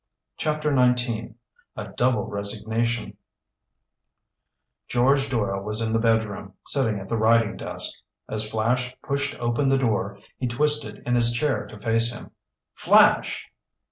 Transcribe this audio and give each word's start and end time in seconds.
CHAPTER 0.37 0.75
XIX 0.75 1.35
A 1.75 1.89
DOUBLE 1.89 2.25
RESIGNATION 2.25 3.17
George 4.87 5.29
Doyle 5.29 5.61
was 5.61 5.79
in 5.79 5.93
the 5.93 5.99
bedroom, 5.99 6.55
sitting 6.65 6.97
at 6.99 7.07
the 7.07 7.17
writing 7.17 7.55
desk. 7.55 7.99
As 8.27 8.49
Flash 8.49 8.97
pushed 9.03 9.39
open 9.39 9.67
the 9.69 9.77
door, 9.77 10.17
he 10.39 10.47
twisted 10.47 11.03
in 11.05 11.13
his 11.13 11.31
chair 11.33 11.67
to 11.67 11.79
face 11.79 12.11
him. 12.11 12.31
"Flash!" 12.73 13.47